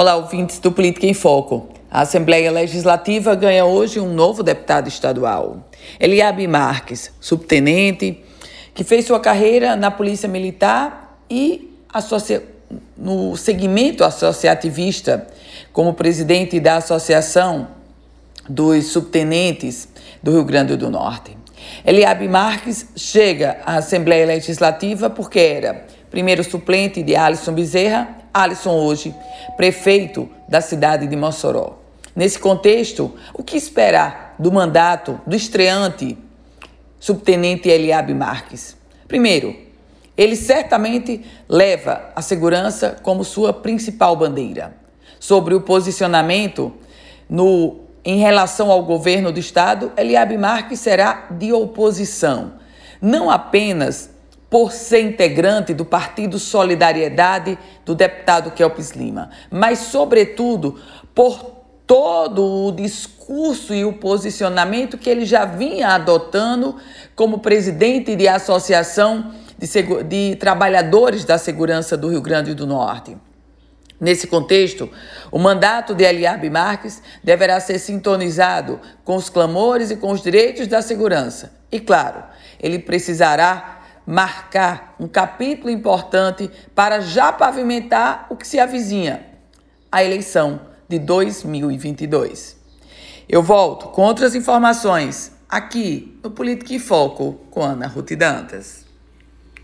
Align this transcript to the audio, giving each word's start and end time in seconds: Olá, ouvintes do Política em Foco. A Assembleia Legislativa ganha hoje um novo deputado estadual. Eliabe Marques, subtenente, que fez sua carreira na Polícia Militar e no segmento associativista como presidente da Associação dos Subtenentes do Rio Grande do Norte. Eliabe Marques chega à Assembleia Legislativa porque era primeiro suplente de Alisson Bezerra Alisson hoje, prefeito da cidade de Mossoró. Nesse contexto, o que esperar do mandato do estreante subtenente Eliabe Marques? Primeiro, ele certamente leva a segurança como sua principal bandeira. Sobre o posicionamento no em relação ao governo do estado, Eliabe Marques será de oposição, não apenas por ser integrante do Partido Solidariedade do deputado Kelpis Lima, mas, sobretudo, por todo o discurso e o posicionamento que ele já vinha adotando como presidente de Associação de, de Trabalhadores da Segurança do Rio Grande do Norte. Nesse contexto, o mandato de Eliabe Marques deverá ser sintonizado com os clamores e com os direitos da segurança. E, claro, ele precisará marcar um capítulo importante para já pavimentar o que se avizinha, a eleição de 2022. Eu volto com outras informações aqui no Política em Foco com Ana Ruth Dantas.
Olá, 0.00 0.14
ouvintes 0.14 0.60
do 0.60 0.70
Política 0.70 1.08
em 1.08 1.12
Foco. 1.12 1.70
A 1.90 2.02
Assembleia 2.02 2.52
Legislativa 2.52 3.34
ganha 3.34 3.64
hoje 3.64 3.98
um 3.98 4.14
novo 4.14 4.44
deputado 4.44 4.86
estadual. 4.86 5.68
Eliabe 5.98 6.46
Marques, 6.46 7.10
subtenente, 7.20 8.22
que 8.72 8.84
fez 8.84 9.06
sua 9.06 9.18
carreira 9.18 9.74
na 9.74 9.90
Polícia 9.90 10.28
Militar 10.28 11.18
e 11.28 11.76
no 12.96 13.36
segmento 13.36 14.04
associativista 14.04 15.26
como 15.72 15.94
presidente 15.94 16.60
da 16.60 16.76
Associação 16.76 17.66
dos 18.48 18.92
Subtenentes 18.92 19.88
do 20.22 20.30
Rio 20.30 20.44
Grande 20.44 20.76
do 20.76 20.88
Norte. 20.88 21.36
Eliabe 21.84 22.28
Marques 22.28 22.86
chega 22.94 23.58
à 23.66 23.78
Assembleia 23.78 24.26
Legislativa 24.26 25.10
porque 25.10 25.40
era 25.40 25.86
primeiro 26.08 26.44
suplente 26.44 27.02
de 27.02 27.16
Alisson 27.16 27.52
Bezerra 27.52 28.17
Alisson 28.38 28.70
hoje, 28.70 29.12
prefeito 29.56 30.28
da 30.48 30.60
cidade 30.60 31.08
de 31.08 31.16
Mossoró. 31.16 31.78
Nesse 32.14 32.38
contexto, 32.38 33.12
o 33.34 33.42
que 33.42 33.56
esperar 33.56 34.36
do 34.38 34.52
mandato 34.52 35.20
do 35.26 35.34
estreante 35.34 36.16
subtenente 37.00 37.68
Eliabe 37.68 38.14
Marques? 38.14 38.76
Primeiro, 39.08 39.56
ele 40.16 40.36
certamente 40.36 41.24
leva 41.48 42.10
a 42.14 42.22
segurança 42.22 42.96
como 43.02 43.24
sua 43.24 43.52
principal 43.52 44.14
bandeira. 44.14 44.76
Sobre 45.18 45.54
o 45.54 45.60
posicionamento 45.60 46.72
no 47.28 47.80
em 48.04 48.18
relação 48.18 48.70
ao 48.70 48.84
governo 48.84 49.32
do 49.32 49.40
estado, 49.40 49.92
Eliabe 49.96 50.38
Marques 50.38 50.78
será 50.78 51.26
de 51.30 51.52
oposição, 51.52 52.54
não 53.02 53.28
apenas 53.28 54.10
por 54.50 54.72
ser 54.72 55.00
integrante 55.00 55.74
do 55.74 55.84
Partido 55.84 56.38
Solidariedade 56.38 57.58
do 57.84 57.94
deputado 57.94 58.50
Kelpis 58.50 58.92
Lima, 58.92 59.30
mas, 59.50 59.78
sobretudo, 59.78 60.80
por 61.14 61.58
todo 61.86 62.66
o 62.66 62.72
discurso 62.72 63.74
e 63.74 63.84
o 63.84 63.94
posicionamento 63.94 64.98
que 64.98 65.08
ele 65.08 65.24
já 65.24 65.44
vinha 65.44 65.88
adotando 65.88 66.76
como 67.16 67.38
presidente 67.38 68.14
de 68.14 68.28
Associação 68.28 69.32
de, 69.58 69.66
de 70.04 70.36
Trabalhadores 70.36 71.24
da 71.24 71.38
Segurança 71.38 71.96
do 71.96 72.08
Rio 72.08 72.20
Grande 72.20 72.54
do 72.54 72.66
Norte. 72.66 73.16
Nesse 74.00 74.28
contexto, 74.28 74.88
o 75.32 75.38
mandato 75.38 75.94
de 75.94 76.04
Eliabe 76.04 76.48
Marques 76.48 77.02
deverá 77.24 77.58
ser 77.58 77.78
sintonizado 77.80 78.80
com 79.02 79.16
os 79.16 79.28
clamores 79.28 79.90
e 79.90 79.96
com 79.96 80.12
os 80.12 80.22
direitos 80.22 80.68
da 80.68 80.80
segurança. 80.80 81.52
E, 81.72 81.80
claro, 81.80 82.22
ele 82.60 82.78
precisará 82.78 83.77
marcar 84.08 84.94
um 84.98 85.06
capítulo 85.06 85.68
importante 85.68 86.50
para 86.74 86.98
já 86.98 87.30
pavimentar 87.30 88.26
o 88.30 88.36
que 88.36 88.48
se 88.48 88.58
avizinha, 88.58 89.26
a 89.92 90.02
eleição 90.02 90.62
de 90.88 90.98
2022. 90.98 92.56
Eu 93.28 93.42
volto 93.42 93.88
com 93.88 94.00
outras 94.00 94.34
informações 94.34 95.32
aqui 95.46 96.18
no 96.24 96.30
Política 96.30 96.72
em 96.72 96.78
Foco 96.78 97.34
com 97.50 97.62
Ana 97.62 97.86
Ruth 97.86 98.12
Dantas. 98.12 98.87